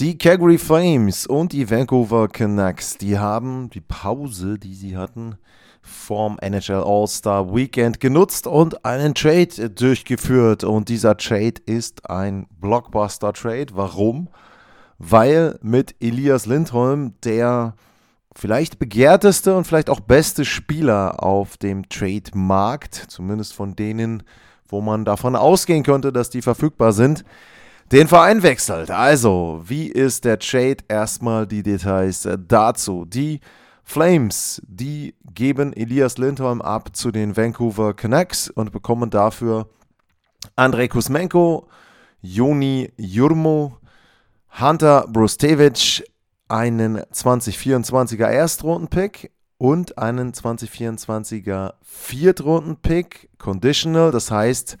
[0.00, 5.36] Die Calgary Flames und die Vancouver Canucks, die haben die Pause, die sie hatten,
[5.82, 10.64] vom NHL All-Star Weekend genutzt und einen Trade durchgeführt.
[10.64, 13.66] Und dieser Trade ist ein Blockbuster-Trade.
[13.74, 14.26] Warum?
[14.98, 17.76] Weil mit Elias Lindholm der
[18.34, 24.24] vielleicht begehrteste und vielleicht auch beste Spieler auf dem Trade-Markt, zumindest von denen,
[24.66, 27.24] wo man davon ausgehen könnte, dass die verfügbar sind,
[27.92, 28.90] den Verein wechselt.
[28.90, 30.78] Also, wie ist der Trade?
[30.88, 33.04] Erstmal die Details dazu.
[33.04, 33.40] Die
[33.82, 39.68] Flames, die geben Elias Lindholm ab zu den Vancouver Canucks und bekommen dafür
[40.56, 41.68] Andrei Kuzmenko,
[42.22, 43.76] Joni Jurmo,
[44.58, 46.04] Hunter Brustevich,
[46.48, 54.78] einen 2024er Erstrundenpick und einen 2024er Viertrundenpick, conditional, das heißt,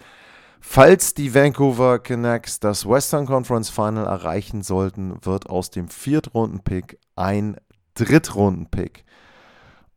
[0.66, 7.56] falls die Vancouver Canucks das Western Conference Final erreichen sollten, wird aus dem Viertrundenpick ein
[7.94, 9.04] Drittrunden-Pick.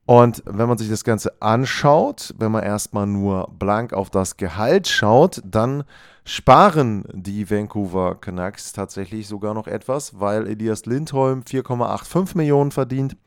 [0.06, 4.88] Und wenn man sich das Ganze anschaut, wenn man erstmal nur blank auf das Gehalt
[4.88, 5.84] schaut, dann
[6.26, 13.18] sparen die Vancouver Canucks tatsächlich sogar noch etwas, weil Elias Lindholm 4,85 Millionen verdient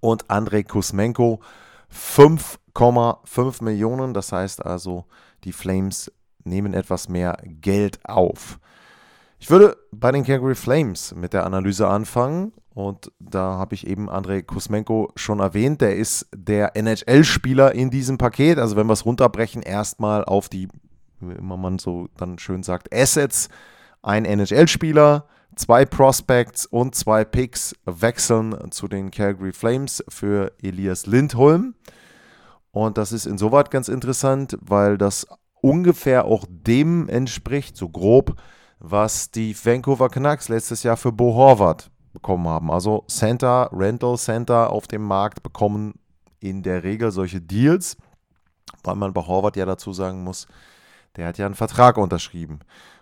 [0.00, 1.40] und Andrei Kusmenko
[1.94, 4.12] 5,5 Millionen.
[4.12, 5.04] Das heißt also,
[5.44, 6.10] die Flames
[6.48, 8.58] nehmen etwas mehr Geld auf.
[9.38, 14.08] Ich würde bei den Calgary Flames mit der Analyse anfangen und da habe ich eben
[14.08, 15.80] Andrei Kusmenko schon erwähnt.
[15.80, 18.58] Der ist der NHL-Spieler in diesem Paket.
[18.58, 20.68] Also wenn wir es runterbrechen, erstmal auf die,
[21.20, 23.48] wie immer man so dann schön sagt, Assets.
[24.02, 25.26] Ein NHL-Spieler,
[25.56, 31.74] zwei Prospects und zwei Picks wechseln zu den Calgary Flames für Elias Lindholm.
[32.70, 35.26] Und das ist insoweit ganz interessant, weil das
[35.62, 38.40] ungefähr auch dem entspricht, so grob,
[38.78, 42.70] was die Vancouver Canucks letztes Jahr für Bo Horvath bekommen haben.
[42.70, 45.94] Also Center, Rental Center auf dem Markt bekommen
[46.40, 47.96] in der Regel solche Deals,
[48.84, 50.46] weil man bei Horvath ja dazu sagen muss,
[51.16, 52.60] der hat ja einen Vertrag unterschrieben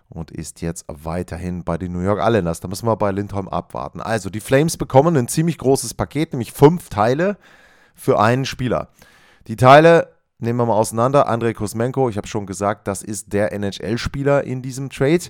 [0.09, 2.59] und ist jetzt weiterhin bei den New York Islanders.
[2.59, 4.01] Da müssen wir bei Lindholm abwarten.
[4.01, 7.37] Also die Flames bekommen ein ziemlich großes Paket, nämlich fünf Teile
[7.93, 8.89] für einen Spieler.
[9.47, 11.27] Die Teile nehmen wir mal auseinander.
[11.27, 15.25] Andrei Kuzmenko, ich habe schon gesagt, das ist der NHL-Spieler in diesem Trade.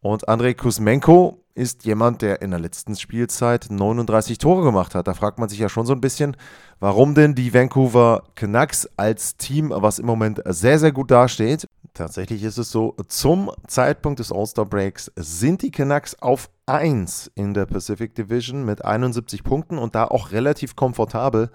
[0.00, 5.08] Und Andrei Kuzmenko ist jemand, der in der letzten Spielzeit 39 Tore gemacht hat.
[5.08, 6.36] Da fragt man sich ja schon so ein bisschen,
[6.78, 11.66] warum denn die Vancouver Canucks als Team, was im Moment sehr, sehr gut dasteht.
[11.94, 17.54] Tatsächlich ist es so, zum Zeitpunkt des All-Star Breaks sind die Canucks auf 1 in
[17.54, 21.50] der Pacific Division mit 71 Punkten und da auch relativ komfortabel.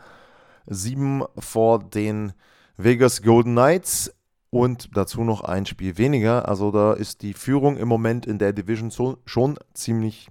[0.65, 2.33] Sieben vor den
[2.77, 4.11] Vegas Golden Knights,
[4.53, 6.47] und dazu noch ein Spiel weniger.
[6.47, 10.29] Also da ist die Führung im Moment in der Division schon ziemlich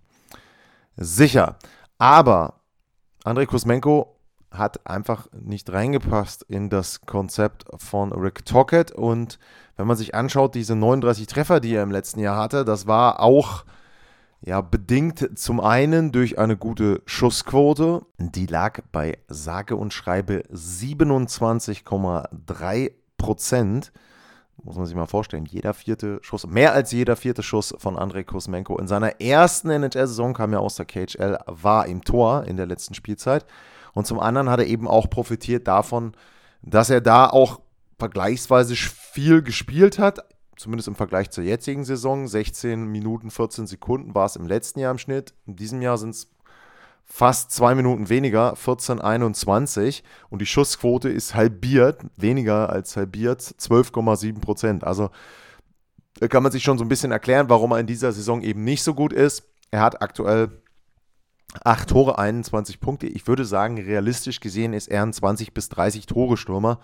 [0.96, 1.56] sicher.
[1.98, 2.60] Aber
[3.24, 4.16] Andrei Kuzmenko
[4.52, 8.92] hat einfach nicht reingepasst in das Konzept von Rick Tockett.
[8.92, 9.40] Und
[9.76, 13.18] wenn man sich anschaut, diese 39 Treffer, die er im letzten Jahr hatte, das war
[13.18, 13.64] auch
[14.44, 18.04] ja, bedingt zum einen durch eine gute Schussquote.
[18.18, 23.92] Die lag bei sage und schreibe 27,3 Prozent
[24.64, 28.22] muss man sich mal vorstellen, jeder vierte Schuss, mehr als jeder vierte Schuss von Andrei
[28.22, 32.66] Kuzmenko in seiner ersten NHL-Saison kam ja aus der KHL, war im Tor in der
[32.66, 33.44] letzten Spielzeit.
[33.92, 36.12] Und zum anderen hat er eben auch profitiert davon,
[36.62, 37.60] dass er da auch
[37.98, 40.20] vergleichsweise viel gespielt hat,
[40.56, 42.28] zumindest im Vergleich zur jetzigen Saison.
[42.28, 45.34] 16 Minuten, 14 Sekunden war es im letzten Jahr im Schnitt.
[45.46, 46.30] In diesem Jahr sind es
[47.04, 54.84] fast zwei Minuten weniger, 14,21 und die Schussquote ist halbiert, weniger als halbiert, 12,7 Prozent.
[54.84, 55.10] Also
[56.30, 58.82] kann man sich schon so ein bisschen erklären, warum er in dieser Saison eben nicht
[58.82, 59.42] so gut ist.
[59.70, 60.62] Er hat aktuell
[61.64, 63.06] 8 Tore, 21 Punkte.
[63.06, 66.80] Ich würde sagen, realistisch gesehen ist er ein 20 bis 30 Tore Stürmer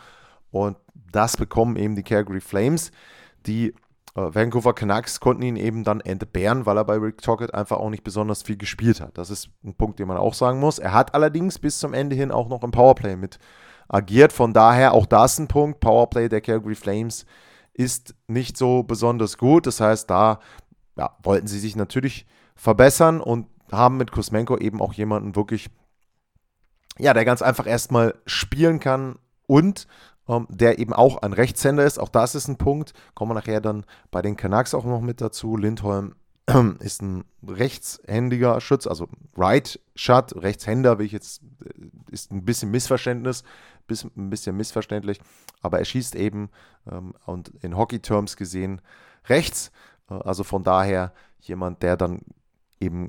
[0.51, 0.77] und
[1.11, 2.91] das bekommen eben die Calgary Flames,
[3.47, 3.75] die
[4.15, 7.91] äh, Vancouver Canucks konnten ihn eben dann entbehren, weil er bei Rick Tockett einfach auch
[7.91, 9.17] nicht besonders viel gespielt hat.
[9.17, 10.79] Das ist ein Punkt, den man auch sagen muss.
[10.79, 13.39] Er hat allerdings bis zum Ende hin auch noch im Powerplay mit
[13.89, 14.33] agiert.
[14.33, 15.81] Von daher auch das ein Punkt.
[15.81, 17.27] Powerplay der Calgary Flames
[17.75, 19.67] ist nicht so besonders gut.
[19.67, 20.41] Das heißt, da
[20.97, 22.27] ja, wollten sie sich natürlich
[22.57, 25.71] verbessern und haben mit Kuzmenko eben auch jemanden wirklich,
[26.99, 29.87] ja, der ganz einfach erstmal spielen kann und
[30.49, 31.99] der eben auch ein Rechtshänder ist.
[31.99, 32.93] Auch das ist ein Punkt.
[33.15, 35.57] Kommen wir nachher dann bei den Canucks auch noch mit dazu.
[35.57, 36.15] Lindholm
[36.81, 42.71] ist ein rechtshändiger Schütz, also Right Shot, Rechtshänder, will ich jetzt, äh, ist ein bisschen
[42.71, 43.43] Missverständnis,
[43.91, 45.21] ein bisschen missverständlich,
[45.63, 46.51] aber er schießt eben
[46.91, 48.81] ähm, und in Hockey-Terms gesehen
[49.27, 49.71] rechts.
[50.11, 52.21] Äh, also von daher jemand, der dann
[52.81, 53.09] eben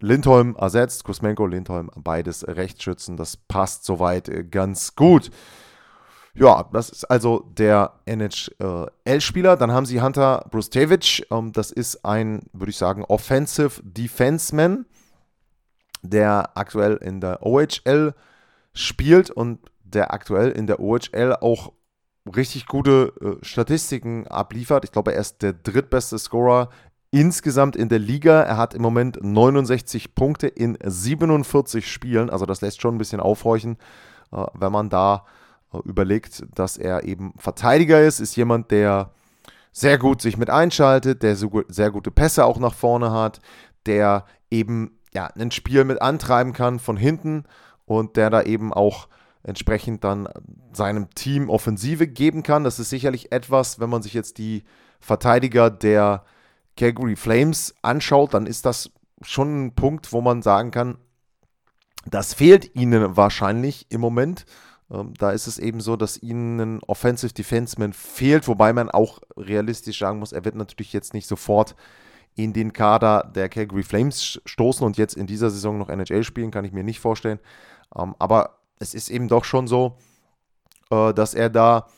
[0.00, 3.16] Lindholm ersetzt, Kusmenko, Lindholm, beides Rechtsschützen.
[3.16, 5.30] Das passt soweit äh, ganz gut.
[6.38, 9.56] Ja, das ist also der NHL-Spieler.
[9.56, 11.26] Dann haben sie Hunter Brustevic.
[11.32, 14.86] Ähm, das ist ein, würde ich sagen, Offensive Defenseman,
[16.02, 18.14] der aktuell in der OHL
[18.72, 21.72] spielt und der aktuell in der OHL auch
[22.36, 24.84] richtig gute äh, Statistiken abliefert.
[24.84, 26.68] Ich glaube, er ist der drittbeste Scorer
[27.10, 28.42] insgesamt in der Liga.
[28.42, 32.30] Er hat im Moment 69 Punkte in 47 Spielen.
[32.30, 33.76] Also das lässt schon ein bisschen aufhorchen,
[34.30, 35.24] äh, wenn man da
[35.84, 39.12] überlegt, dass er eben Verteidiger ist, ist jemand, der
[39.72, 43.40] sehr gut sich mit einschaltet, der sehr gute Pässe auch nach vorne hat,
[43.86, 47.44] der eben ja, ein Spiel mit antreiben kann von hinten
[47.84, 49.08] und der da eben auch
[49.42, 50.28] entsprechend dann
[50.72, 52.64] seinem Team Offensive geben kann.
[52.64, 54.64] Das ist sicherlich etwas, wenn man sich jetzt die
[55.00, 56.24] Verteidiger der
[56.76, 58.90] Calgary Flames anschaut, dann ist das
[59.22, 60.98] schon ein Punkt, wo man sagen kann,
[62.06, 64.46] das fehlt ihnen wahrscheinlich im Moment.
[64.90, 69.20] Ähm, da ist es eben so, dass ihnen ein Offensive Defenseman fehlt, wobei man auch
[69.36, 71.74] realistisch sagen muss, er wird natürlich jetzt nicht sofort
[72.34, 76.50] in den Kader der Calgary Flames stoßen und jetzt in dieser Saison noch NHL spielen,
[76.50, 77.40] kann ich mir nicht vorstellen.
[77.96, 79.96] Ähm, aber es ist eben doch schon so,
[80.90, 81.88] äh, dass er da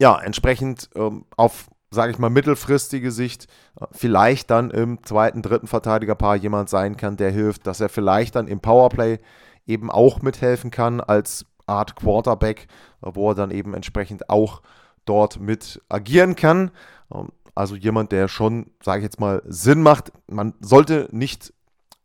[0.00, 3.46] ja entsprechend ähm, auf, sage ich mal, mittelfristige Sicht
[3.80, 8.34] äh, vielleicht dann im zweiten, dritten Verteidigerpaar jemand sein kann, der hilft, dass er vielleicht
[8.34, 9.20] dann im Powerplay
[9.66, 12.66] eben auch mithelfen kann als Art Quarterback,
[13.00, 14.60] wo er dann eben entsprechend auch
[15.04, 16.70] dort mit agieren kann.
[17.14, 20.12] Ähm, also jemand, der schon, sage ich jetzt mal, Sinn macht.
[20.28, 21.52] Man sollte nicht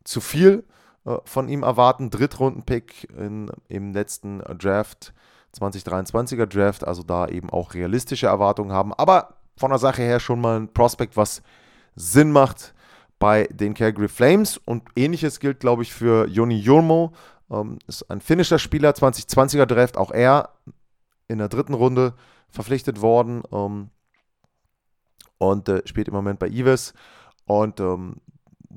[0.04, 0.64] zu viel
[1.06, 2.10] äh, von ihm erwarten.
[2.10, 3.08] Drittrunden-Pick
[3.68, 5.14] im letzten Draft,
[5.58, 8.94] 2023er Draft, also da eben auch realistische Erwartungen haben.
[8.94, 11.42] Aber von der Sache her schon mal ein Prospekt, was
[11.96, 12.74] Sinn macht
[13.20, 14.58] bei den Calgary Flames.
[14.58, 17.14] Und ähnliches gilt, glaube ich, für Joni Jurmo,
[17.50, 20.50] ähm, ist ein finnischer Spieler, 2020er Draft, auch er
[21.28, 22.14] in der dritten Runde
[22.50, 23.90] verpflichtet worden ähm,
[25.38, 26.94] und äh, spielt im Moment bei Ives
[27.46, 28.22] und ähm,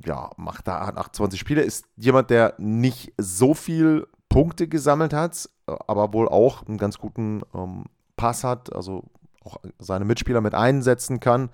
[0.04, 6.12] ja, macht da 28 Spiele, ist jemand, der nicht so viel Punkte gesammelt hat, aber
[6.12, 7.84] wohl auch einen ganz guten ähm,
[8.16, 9.04] Pass hat, also
[9.44, 11.50] auch seine Mitspieler mit einsetzen kann,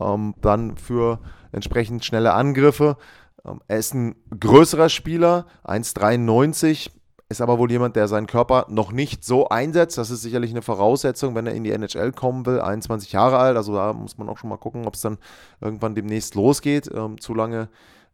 [0.00, 1.20] ähm, dann für
[1.52, 2.96] entsprechend schnelle Angriffe.
[3.44, 6.90] Ähm, er ist ein größerer Spieler, 1,93,
[7.28, 9.96] ist aber wohl jemand, der seinen Körper noch nicht so einsetzt.
[9.98, 12.60] Das ist sicherlich eine Voraussetzung, wenn er in die NHL kommen will.
[12.60, 15.18] 21 Jahre alt, also da muss man auch schon mal gucken, ob es dann
[15.60, 16.90] irgendwann demnächst losgeht.
[16.92, 17.68] Ähm, zu lange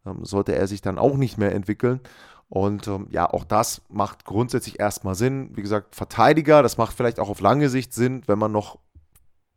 [0.04, 2.00] ähm, sollte er sich dann auch nicht mehr entwickeln.
[2.48, 5.50] Und ähm, ja, auch das macht grundsätzlich erstmal Sinn.
[5.54, 8.78] Wie gesagt, Verteidiger, das macht vielleicht auch auf lange Sicht Sinn, wenn man noch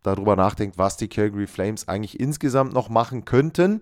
[0.04, 3.82] darüber nachdenkt, was die Calgary Flames eigentlich insgesamt noch machen könnten.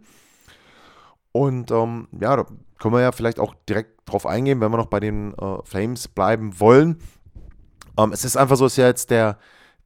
[1.38, 2.46] Und ähm, ja, da
[2.80, 6.08] können wir ja vielleicht auch direkt drauf eingehen, wenn wir noch bei den äh, Flames
[6.08, 6.98] bleiben wollen.
[7.96, 9.38] Ähm, es ist einfach so, es ist ja jetzt der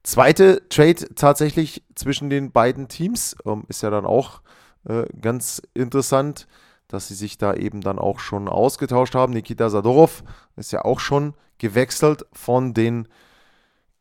[0.02, 3.36] zweite Trade tatsächlich zwischen den beiden Teams.
[3.44, 4.40] Ähm, ist ja dann auch
[4.88, 6.46] äh, ganz interessant,
[6.88, 9.34] dass sie sich da eben dann auch schon ausgetauscht haben.
[9.34, 10.24] Nikita Sadorov
[10.56, 13.08] ist ja auch schon gewechselt von den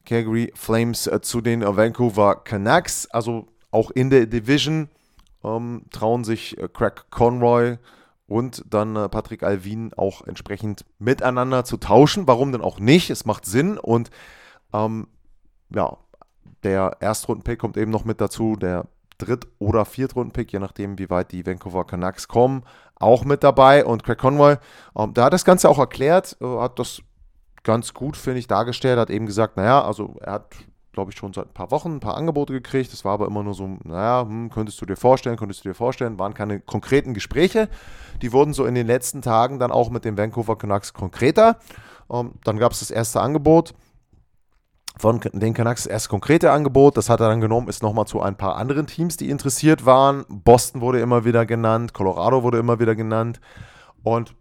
[0.05, 3.07] Calgary Flames äh, zu den Vancouver Canucks.
[3.07, 4.87] Also auch in der Division
[5.43, 7.77] ähm, trauen sich äh, Craig Conroy
[8.27, 12.27] und dann äh, Patrick Alvin auch entsprechend miteinander zu tauschen.
[12.27, 13.09] Warum denn auch nicht?
[13.09, 14.09] Es macht Sinn und
[14.73, 15.07] ähm,
[15.73, 15.97] ja,
[16.63, 21.31] der Erstrunden-Pick kommt eben noch mit dazu, der Dritt- oder Viertrunden-Pick, je nachdem, wie weit
[21.31, 22.63] die Vancouver Canucks kommen,
[22.95, 23.85] auch mit dabei.
[23.85, 24.57] Und Craig Conroy,
[24.97, 27.01] ähm, der hat das Ganze auch erklärt, äh, hat das
[27.63, 30.55] ganz gut, finde ich, dargestellt, hat eben gesagt, naja, also er hat
[30.93, 32.91] glaube ich, schon seit ein paar Wochen ein paar Angebote gekriegt.
[32.91, 35.75] Das war aber immer nur so, naja, hm, könntest du dir vorstellen, könntest du dir
[35.75, 37.69] vorstellen, waren keine konkreten Gespräche.
[38.21, 41.57] Die wurden so in den letzten Tagen dann auch mit den Vancouver Canucks konkreter.
[42.11, 43.73] Ähm, dann gab es das erste Angebot
[44.97, 46.97] von den Canucks, das erste konkrete Angebot.
[46.97, 50.25] Das hat er dann genommen, ist nochmal zu ein paar anderen Teams, die interessiert waren.
[50.27, 53.39] Boston wurde immer wieder genannt, Colorado wurde immer wieder genannt.
[54.03, 54.35] Und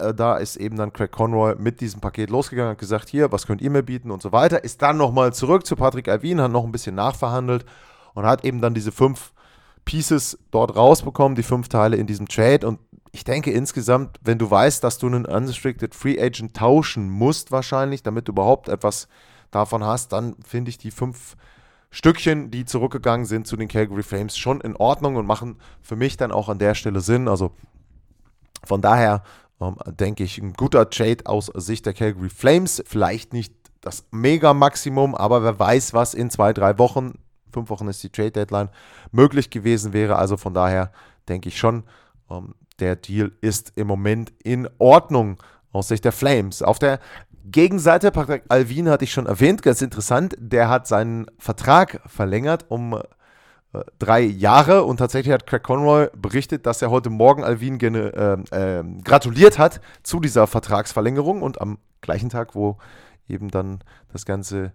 [0.00, 3.46] äh, da ist eben dann Craig Conroy mit diesem Paket losgegangen, hat gesagt, hier, was
[3.46, 4.64] könnt ihr mir bieten und so weiter.
[4.64, 7.64] Ist dann nochmal zurück zu Patrick Alvin, hat noch ein bisschen nachverhandelt
[8.14, 9.32] und hat eben dann diese fünf
[9.84, 12.66] Pieces dort rausbekommen, die fünf Teile in diesem Trade.
[12.66, 12.80] Und
[13.12, 18.02] ich denke insgesamt, wenn du weißt, dass du einen Unrestricted Free Agent tauschen musst, wahrscheinlich,
[18.02, 19.08] damit du überhaupt etwas
[19.50, 21.36] davon hast, dann finde ich die fünf
[21.90, 26.16] Stückchen, die zurückgegangen sind zu den Calgary Flames, schon in Ordnung und machen für mich
[26.16, 27.26] dann auch an der Stelle Sinn.
[27.26, 27.50] Also
[28.64, 29.22] von daher
[29.60, 32.82] ähm, denke ich, ein guter Trade aus Sicht der Calgary Flames.
[32.86, 37.18] Vielleicht nicht das Mega-Maximum, aber wer weiß, was in zwei, drei Wochen,
[37.52, 38.68] fünf Wochen ist die Trade-Deadline,
[39.10, 40.16] möglich gewesen wäre.
[40.16, 40.92] Also von daher
[41.28, 41.84] denke ich schon,
[42.30, 46.62] ähm, der Deal ist im Moment in Ordnung aus Sicht der Flames.
[46.62, 46.98] Auf der
[47.44, 53.00] Gegenseite, Patrick Alvin hatte ich schon erwähnt, ganz interessant, der hat seinen Vertrag verlängert um
[53.98, 54.84] drei Jahre.
[54.84, 58.32] Und tatsächlich hat Craig Conroy berichtet, dass er heute Morgen Alvin äh,
[58.78, 62.78] äh, gratuliert hat zu dieser Vertragsverlängerung und am gleichen Tag, wo
[63.28, 63.80] eben dann
[64.12, 64.72] das Ganze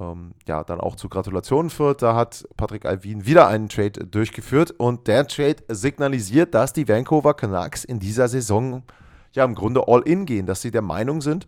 [0.00, 4.70] ähm, ja dann auch zu Gratulationen führt, da hat Patrick Alvin wieder einen Trade durchgeführt.
[4.72, 8.82] Und der Trade signalisiert, dass die Vancouver Canucks in dieser Saison
[9.32, 11.46] ja im Grunde all in gehen, dass sie der Meinung sind,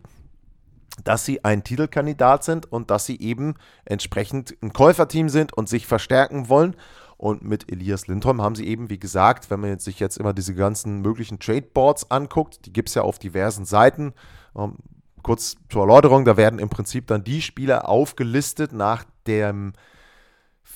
[1.03, 5.87] dass sie ein Titelkandidat sind und dass sie eben entsprechend ein Käuferteam sind und sich
[5.87, 6.75] verstärken wollen.
[7.17, 10.53] Und mit Elias Lindholm haben sie eben, wie gesagt, wenn man sich jetzt immer diese
[10.53, 14.13] ganzen möglichen Tradeboards anguckt, die gibt es ja auf diversen Seiten.
[14.55, 14.75] Ähm,
[15.23, 19.73] kurz zur Erläuterung, da werden im Prinzip dann die Spieler aufgelistet nach dem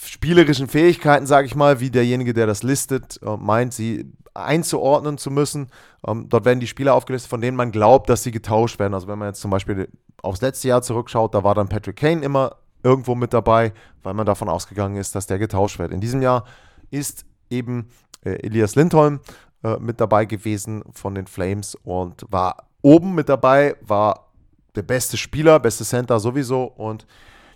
[0.04, 5.30] spielerischen Fähigkeiten, sage ich mal, wie derjenige, der das listet, äh, meint, sie einzuordnen zu
[5.30, 5.68] müssen.
[6.08, 8.94] Ähm, dort werden die Spieler aufgelistet, von denen man glaubt, dass sie getauscht werden.
[8.94, 9.90] Also wenn man jetzt zum Beispiel
[10.22, 13.74] aufs letzte Jahr zurückschaut, da war dann Patrick Kane immer irgendwo mit dabei,
[14.04, 15.92] weil man davon ausgegangen ist, dass der getauscht wird.
[15.92, 16.46] In diesem Jahr
[16.90, 17.90] ist eben
[18.24, 19.20] äh, Elias Lindholm
[19.64, 24.32] äh, mit dabei gewesen von den Flames und war oben mit dabei, war
[24.76, 27.06] der beste Spieler, beste Center sowieso und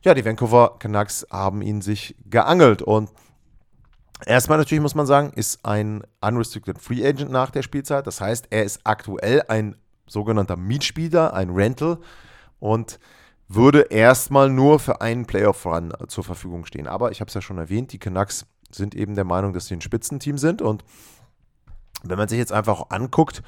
[0.03, 3.09] ja, die Vancouver Canucks haben ihn sich geangelt und
[4.25, 8.07] Erstmal natürlich muss man sagen, ist ein Unrestricted Free Agent nach der Spielzeit.
[8.07, 9.75] Das heißt, er ist aktuell ein
[10.07, 11.97] sogenannter Mietspieler, ein Rental
[12.65, 12.99] und
[13.47, 16.87] würde erstmal nur für einen Playoff-Run zur Verfügung stehen.
[16.87, 19.75] Aber ich habe es ja schon erwähnt, die Canucks sind eben der Meinung, dass sie
[19.75, 20.63] ein Spitzenteam sind.
[20.63, 20.83] Und
[22.03, 23.43] wenn man sich jetzt einfach anguckt,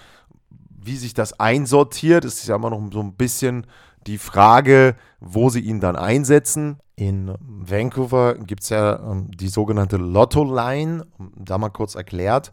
[0.70, 3.66] wie sich das einsortiert, ist ja immer noch so ein bisschen
[4.06, 6.78] die Frage, wo sie ihn dann einsetzen.
[6.96, 11.06] In Vancouver gibt es ja ähm, die sogenannte Lotto-Line,
[11.36, 12.52] da mal kurz erklärt.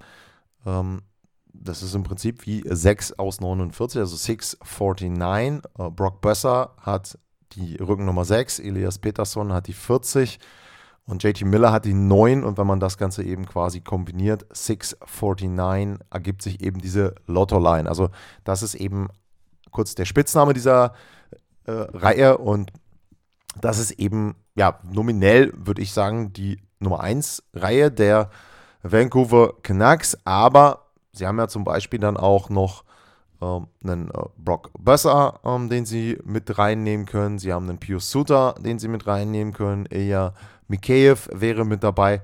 [1.55, 5.71] Das ist im Prinzip wie 6 aus 49, also 649.
[5.79, 7.19] Äh, Brock Besser hat
[7.53, 10.39] die Rückennummer 6, Elias Peterson hat die 40
[11.07, 16.07] und JT Miller hat die 9 und wenn man das Ganze eben quasi kombiniert, 649
[16.11, 17.89] ergibt sich eben diese Lotto-Line.
[17.89, 18.11] Also
[18.43, 19.09] das ist eben
[19.71, 20.95] kurz der Spitzname dieser
[21.65, 22.73] äh, Reihe und
[23.61, 28.31] das ist eben, ja, nominell würde ich sagen, die Nummer 1 Reihe der
[28.83, 30.84] Vancouver Canucks, aber
[31.15, 32.85] sie haben ja zum Beispiel dann auch noch
[33.41, 37.39] ähm, einen äh, Brock Besser, ähm, den sie mit reinnehmen können.
[37.39, 39.87] Sie haben einen Pius Suter, den sie mit reinnehmen können.
[39.87, 40.35] Eja
[40.69, 42.23] Mikheyev wäre mit dabei.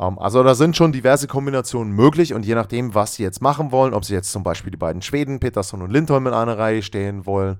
[0.00, 3.72] Ähm, also da sind schon diverse Kombinationen möglich und je nachdem, was sie jetzt machen
[3.72, 6.82] wollen, ob sie jetzt zum Beispiel die beiden Schweden, Peterson und Lindholm in einer Reihe
[6.82, 7.58] stehen wollen,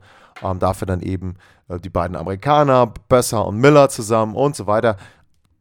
[0.59, 1.37] dafür dann eben
[1.69, 4.97] äh, die beiden Amerikaner, Besser und Miller zusammen und so weiter.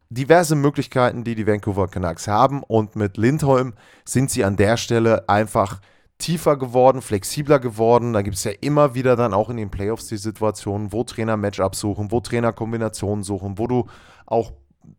[0.08, 5.28] Diverse Möglichkeiten, die die Vancouver Canucks haben und mit Lindholm sind sie an der Stelle
[5.28, 5.80] einfach
[6.18, 8.12] tiefer geworden, flexibler geworden.
[8.12, 11.36] Da gibt es ja immer wieder dann auch in den Playoffs die Situationen, wo Trainer
[11.36, 13.86] Matchups suchen, wo Trainer Kombinationen suchen, wo du
[14.26, 14.52] auch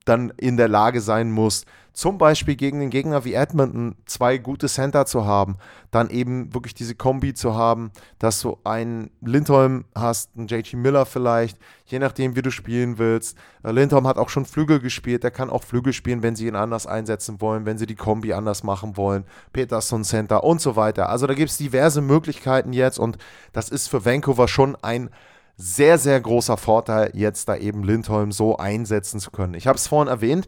[0.05, 1.65] dann in der Lage sein muss,
[1.97, 5.57] zum Beispiel gegen den Gegner wie Edmonton zwei gute Center zu haben,
[5.89, 11.07] dann eben wirklich diese Kombi zu haben, dass du einen Lindholm hast, einen JT Miller
[11.07, 13.35] vielleicht, je nachdem, wie du spielen willst.
[13.63, 16.55] Äh, Lindholm hat auch schon Flügel gespielt, der kann auch Flügel spielen, wenn sie ihn
[16.55, 19.23] anders einsetzen wollen, wenn sie die Kombi anders machen wollen.
[19.51, 21.09] Peterson Center und so weiter.
[21.09, 23.17] Also da gibt es diverse Möglichkeiten jetzt und
[23.53, 25.09] das ist für Vancouver schon ein
[25.57, 29.55] sehr, sehr großer Vorteil, jetzt da eben Lindholm so einsetzen zu können.
[29.55, 30.47] Ich habe es vorhin erwähnt,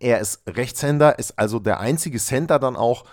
[0.00, 3.04] er ist Rechtshänder, ist also der einzige Center dann auch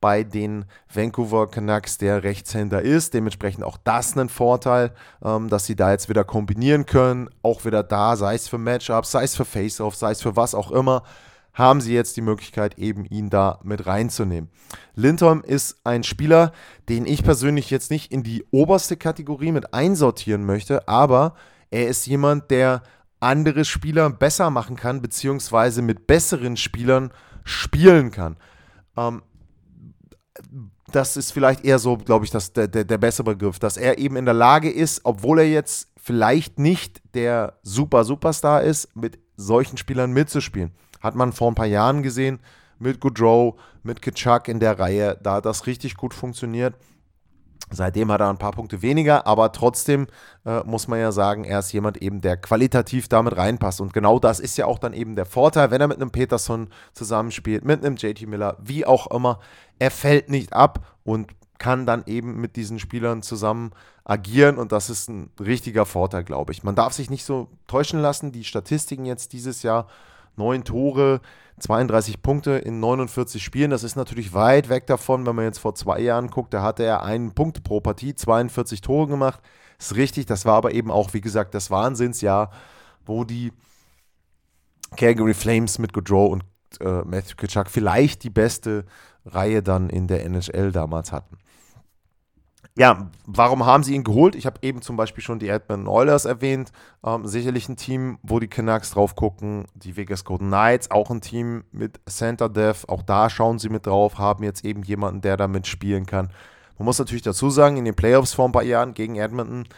[0.00, 3.14] bei den Vancouver Canucks, der Rechtshänder ist.
[3.14, 4.92] Dementsprechend auch das ein Vorteil,
[5.24, 7.30] ähm, dass sie da jetzt wieder kombinieren können.
[7.42, 10.54] Auch wieder da, sei es für Matchups, sei es für Face-Off, sei es für was
[10.54, 11.04] auch immer
[11.54, 14.50] haben sie jetzt die Möglichkeit, eben ihn da mit reinzunehmen.
[14.94, 16.52] Lindholm ist ein Spieler,
[16.88, 21.34] den ich persönlich jetzt nicht in die oberste Kategorie mit einsortieren möchte, aber
[21.70, 22.82] er ist jemand, der
[23.20, 27.10] andere Spieler besser machen kann, beziehungsweise mit besseren Spielern
[27.44, 28.36] spielen kann.
[28.96, 29.22] Ähm,
[30.90, 33.98] das ist vielleicht eher so, glaube ich, das, der, der, der bessere Begriff, dass er
[33.98, 39.18] eben in der Lage ist, obwohl er jetzt vielleicht nicht der Super Superstar ist, mit
[39.36, 40.72] solchen Spielern mitzuspielen.
[41.04, 42.40] Hat man vor ein paar Jahren gesehen,
[42.78, 45.18] mit Goodrow, mit Kitschak in der Reihe.
[45.22, 46.74] Da hat das richtig gut funktioniert.
[47.70, 50.06] Seitdem hat er ein paar Punkte weniger, aber trotzdem
[50.46, 53.82] äh, muss man ja sagen, er ist jemand eben, der qualitativ damit reinpasst.
[53.82, 56.68] Und genau das ist ja auch dann eben der Vorteil, wenn er mit einem Peterson
[56.94, 59.40] zusammenspielt, mit einem JT Miller, wie auch immer.
[59.78, 63.72] Er fällt nicht ab und kann dann eben mit diesen Spielern zusammen
[64.04, 66.62] agieren und das ist ein richtiger Vorteil, glaube ich.
[66.62, 68.32] Man darf sich nicht so täuschen lassen.
[68.32, 69.86] Die Statistiken jetzt dieses Jahr,
[70.36, 71.20] neun Tore,
[71.58, 73.70] 32 Punkte in 49 Spielen.
[73.70, 76.84] Das ist natürlich weit weg davon, wenn man jetzt vor zwei Jahren guckt, da hatte
[76.84, 79.40] er einen Punkt pro Partie, 42 Tore gemacht.
[79.78, 82.50] Ist richtig, das war aber eben auch, wie gesagt, das Wahnsinnsjahr,
[83.04, 83.52] wo die
[84.96, 86.44] Calgary Flames mit Goodrow und
[86.80, 88.84] äh, Matthew Kitschak vielleicht die beste
[89.26, 91.38] Reihe dann in der NHL damals hatten
[92.76, 94.34] ja, warum haben sie ihn geholt?
[94.34, 96.72] Ich habe eben zum Beispiel schon die Edmonton Oilers erwähnt.
[97.04, 99.66] Ähm, sicherlich ein Team, wo die Canucks drauf gucken.
[99.74, 102.84] Die Vegas Golden Knights, auch ein Team mit Center Dev.
[102.88, 106.30] Auch da schauen sie mit drauf, haben jetzt eben jemanden, der da mitspielen kann.
[106.76, 109.68] Man muss natürlich dazu sagen, in den Playoffs vor ein paar Jahren gegen Edmonton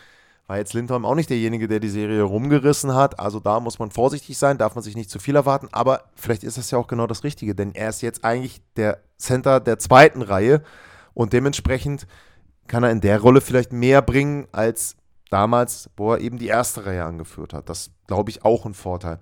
[0.46, 3.20] war jetzt Lindholm auch nicht derjenige, der die Serie rumgerissen hat.
[3.20, 5.68] Also da muss man vorsichtig sein, darf man sich nicht zu viel erwarten.
[5.72, 9.02] Aber vielleicht ist das ja auch genau das Richtige, denn er ist jetzt eigentlich der
[9.18, 10.62] Center der zweiten Reihe
[11.12, 12.06] und dementsprechend
[12.68, 14.96] kann er in der Rolle vielleicht mehr bringen als
[15.30, 17.68] damals, wo er eben die erste Reihe angeführt hat.
[17.68, 19.18] Das glaube ich auch ein Vorteil.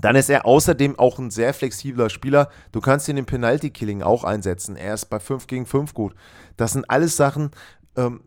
[0.00, 2.48] Dann ist er außerdem auch ein sehr flexibler Spieler.
[2.70, 4.76] Du kannst ihn im Penalty-Killing auch einsetzen.
[4.76, 6.14] Er ist bei 5 gegen 5 gut.
[6.56, 7.50] Das sind alles Sachen,
[7.96, 8.22] ähm,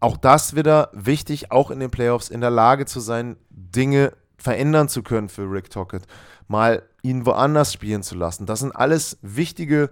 [0.00, 4.88] auch das wieder wichtig, auch in den Playoffs in der Lage zu sein, Dinge verändern
[4.88, 6.04] zu können für Rick Tockett.
[6.46, 8.46] Mal ihn woanders spielen zu lassen.
[8.46, 9.88] Das sind alles wichtige äh,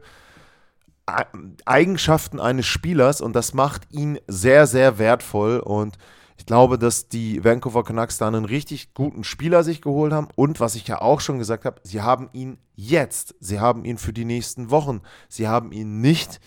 [1.64, 5.60] Eigenschaften eines Spielers und das macht ihn sehr, sehr wertvoll.
[5.60, 5.98] Und
[6.36, 10.28] ich glaube, dass die Vancouver Canucks da einen richtig guten Spieler sich geholt haben.
[10.34, 13.36] Und was ich ja auch schon gesagt habe, sie haben ihn jetzt.
[13.40, 15.00] Sie haben ihn für die nächsten Wochen.
[15.28, 16.40] Sie haben ihn nicht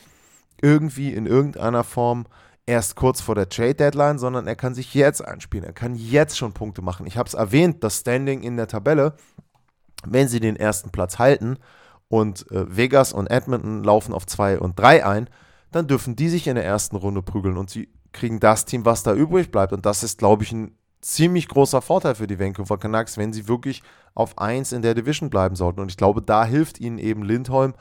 [0.62, 2.28] irgendwie in irgendeiner Form
[2.66, 5.66] erst kurz vor der Trade Deadline, sondern er kann sich jetzt einspielen.
[5.66, 7.08] Er kann jetzt schon Punkte machen.
[7.08, 9.16] Ich habe es erwähnt, das Standing in der Tabelle,
[10.06, 11.58] wenn sie den ersten Platz halten,
[12.10, 15.30] und äh, Vegas und Edmonton laufen auf 2 und 3 ein,
[15.72, 19.04] dann dürfen die sich in der ersten Runde prügeln und sie kriegen das Team, was
[19.04, 19.72] da übrig bleibt.
[19.72, 23.48] Und das ist, glaube ich, ein ziemlich großer Vorteil für die Vancouver Canucks, wenn sie
[23.48, 23.84] wirklich
[24.16, 25.80] auf 1 in der Division bleiben sollten.
[25.80, 27.76] Und ich glaube, da hilft ihnen eben Lindholm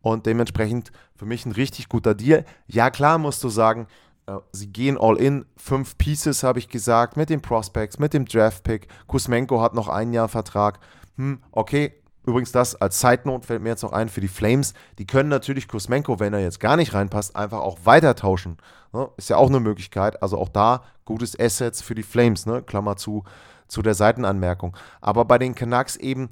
[0.00, 2.44] und dementsprechend für mich ein richtig guter Deal.
[2.66, 3.86] Ja, klar musst du sagen,
[4.26, 5.44] äh, sie gehen all in.
[5.56, 8.88] Fünf Pieces, habe ich gesagt, mit den Prospects, mit dem Draft-Pick.
[9.06, 10.80] Kusmenko hat noch ein Jahr Vertrag.
[11.16, 11.92] Hm, okay,
[12.26, 14.74] Übrigens, das als Side Note fällt mir jetzt noch ein für die Flames.
[14.98, 18.56] Die können natürlich Kusmenko, wenn er jetzt gar nicht reinpasst, einfach auch weiter tauschen.
[18.92, 19.08] Ne?
[19.16, 20.20] Ist ja auch eine Möglichkeit.
[20.22, 22.62] Also auch da gutes Assets für die Flames, ne?
[22.62, 23.22] Klammer zu,
[23.68, 24.76] zu der Seitenanmerkung.
[25.00, 26.30] Aber bei den Canucks eben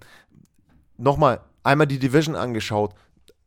[0.96, 2.92] nochmal einmal die Division angeschaut.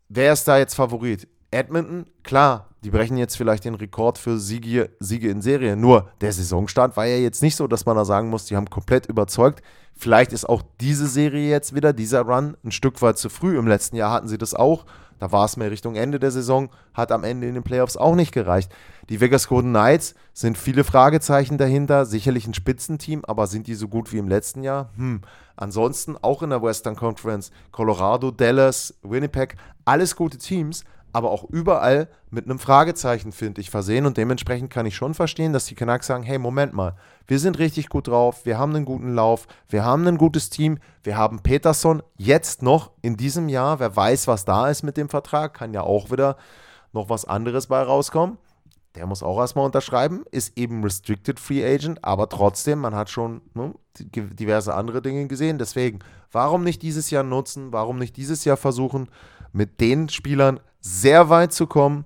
[0.07, 1.27] Wer ist da jetzt Favorit?
[1.51, 5.75] Edmonton, klar, die brechen jetzt vielleicht den Rekord für Siege, Siege in Serie.
[5.75, 8.69] Nur der Saisonstart war ja jetzt nicht so, dass man da sagen muss, die haben
[8.69, 9.61] komplett überzeugt.
[9.93, 13.57] Vielleicht ist auch diese Serie jetzt wieder, dieser Run, ein Stück weit zu früh.
[13.59, 14.85] Im letzten Jahr hatten sie das auch.
[15.19, 18.15] Da war es mehr Richtung Ende der Saison, hat am Ende in den Playoffs auch
[18.15, 18.71] nicht gereicht.
[19.09, 23.89] Die Vegas Golden Knights sind viele Fragezeichen dahinter, sicherlich ein Spitzenteam, aber sind die so
[23.89, 24.91] gut wie im letzten Jahr?
[24.95, 25.23] Hm.
[25.57, 30.85] Ansonsten auch in der Western Conference Colorado, Dallas, Winnipeg, alles gute Teams,
[31.17, 34.05] aber auch überall mit einem Fragezeichen, finde ich, versehen.
[34.05, 37.57] Und dementsprechend kann ich schon verstehen, dass die Canucks sagen, hey, Moment mal, wir sind
[37.57, 41.39] richtig gut drauf, wir haben einen guten Lauf, wir haben ein gutes Team, wir haben
[41.39, 45.73] Peterson jetzt noch in diesem Jahr, wer weiß, was da ist mit dem Vertrag, kann
[45.73, 46.37] ja auch wieder
[46.93, 48.37] noch was anderes bei rauskommen.
[48.93, 53.41] Der muss auch erstmal unterschreiben, ist eben Restricted Free Agent, aber trotzdem, man hat schon
[53.55, 55.57] ne, diverse andere Dinge gesehen.
[55.57, 55.99] Deswegen,
[56.31, 57.73] warum nicht dieses Jahr nutzen?
[57.73, 59.09] Warum nicht dieses Jahr versuchen,
[59.57, 62.05] mit den Spielern sehr weit zu kommen.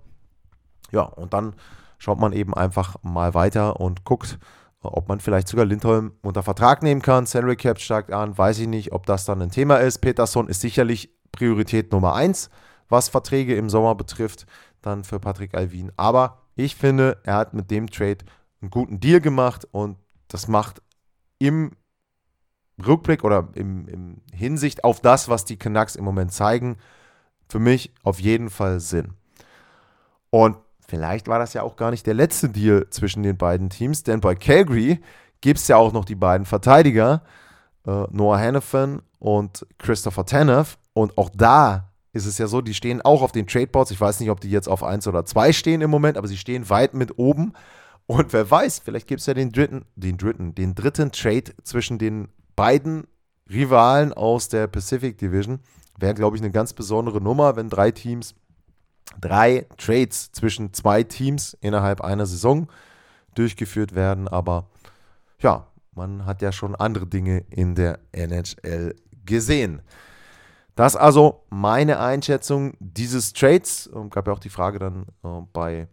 [0.91, 1.53] Ja, und dann
[1.99, 4.39] schaut man eben einfach mal weiter und guckt,
[4.81, 7.27] ob man vielleicht sogar Lindholm unter Vertrag nehmen kann.
[7.27, 9.99] Salary Cap steigt an, weiß ich nicht, ob das dann ein Thema ist.
[9.99, 12.49] Peterson ist sicherlich Priorität Nummer eins,
[12.89, 14.47] was Verträge im Sommer betrifft,
[14.81, 15.91] dann für Patrick Alvin.
[15.97, 18.19] Aber ich finde, er hat mit dem Trade
[18.61, 20.81] einen guten Deal gemacht und das macht
[21.37, 21.71] im
[22.85, 26.77] Rückblick oder im, im Hinsicht auf das, was die Canucks im Moment zeigen,
[27.51, 29.13] für mich auf jeden Fall Sinn.
[30.29, 30.55] Und
[30.87, 34.21] vielleicht war das ja auch gar nicht der letzte Deal zwischen den beiden Teams, denn
[34.21, 35.01] bei Calgary
[35.41, 37.23] gibt es ja auch noch die beiden Verteidiger,
[37.85, 40.77] äh, Noah Hannafin und Christopher Tanev.
[40.93, 43.91] Und auch da ist es ja so, die stehen auch auf den Tradeboards.
[43.91, 46.37] Ich weiß nicht, ob die jetzt auf 1 oder 2 stehen im Moment, aber sie
[46.37, 47.53] stehen weit mit oben.
[48.05, 51.97] Und wer weiß, vielleicht gibt es ja den dritten, den dritten, den dritten Trade zwischen
[51.97, 53.07] den beiden
[53.49, 55.59] Rivalen aus der Pacific Division
[56.01, 58.35] wäre, glaube ich, eine ganz besondere Nummer, wenn drei Teams,
[59.19, 62.67] drei Trades zwischen zwei Teams innerhalb einer Saison
[63.35, 64.27] durchgeführt werden.
[64.27, 64.67] Aber
[65.39, 69.81] ja, man hat ja schon andere Dinge in der NHL gesehen.
[70.75, 73.87] Das also meine Einschätzung dieses Trades.
[73.87, 75.87] Es gab ja auch die Frage dann äh, bei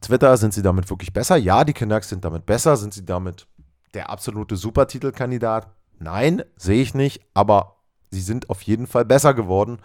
[0.00, 1.36] Twitter, sind sie damit wirklich besser?
[1.36, 2.76] Ja, die Canucks sind damit besser.
[2.76, 3.46] Sind sie damit
[3.94, 5.68] der absolute Supertitelkandidat?
[5.98, 7.76] Nein, sehe ich nicht, aber
[8.12, 9.78] sie sind auf jeden Fall besser geworden.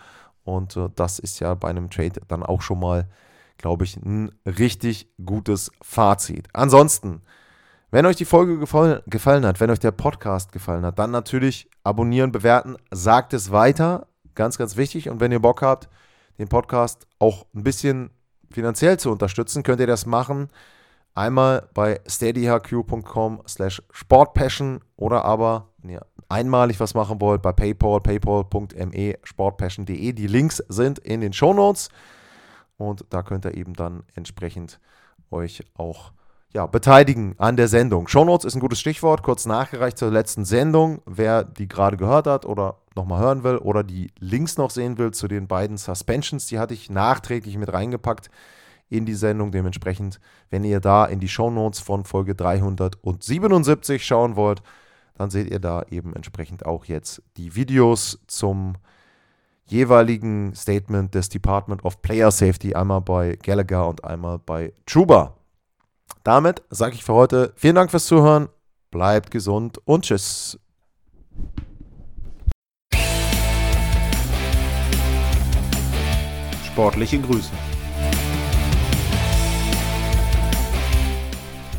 [0.43, 3.07] Und äh, das ist ja bei einem Trade dann auch schon mal,
[3.57, 6.47] glaube ich, ein richtig gutes Fazit.
[6.53, 7.21] Ansonsten,
[7.89, 11.69] wenn euch die Folge gefallen, gefallen hat, wenn euch der Podcast gefallen hat, dann natürlich
[11.83, 14.07] abonnieren, bewerten, sagt es weiter.
[14.35, 15.09] Ganz, ganz wichtig.
[15.09, 15.89] Und wenn ihr Bock habt,
[16.37, 18.11] den Podcast auch ein bisschen
[18.51, 20.49] finanziell zu unterstützen, könnt ihr das machen.
[21.17, 28.01] Einmal bei steadyhq.com slash sportpassion oder aber, wenn ihr einmalig was machen wollt, bei paypal,
[28.01, 30.13] paypal.me sportpassion.de.
[30.13, 31.89] Die Links sind in den Shownotes
[32.77, 34.79] und da könnt ihr eben dann entsprechend
[35.31, 36.11] euch auch
[36.53, 38.07] ja, beteiligen an der Sendung.
[38.07, 41.01] Shownotes ist ein gutes Stichwort, kurz nachgereicht zur letzten Sendung.
[41.07, 45.09] Wer die gerade gehört hat oder nochmal hören will oder die Links noch sehen will
[45.09, 48.29] zu den beiden Suspensions, die hatte ich nachträglich mit reingepackt
[48.89, 49.51] in die Sendung.
[49.51, 50.19] Dementsprechend,
[50.49, 54.61] wenn ihr da in die Shownotes von Folge 377 schauen wollt,
[55.15, 58.75] dann seht ihr da eben entsprechend auch jetzt die Videos zum
[59.65, 65.35] jeweiligen Statement des Department of Player Safety, einmal bei Gallagher und einmal bei Truba.
[66.23, 68.49] Damit sage ich für heute vielen Dank fürs Zuhören,
[68.91, 70.59] bleibt gesund und tschüss.
[76.65, 77.51] Sportliche Grüße.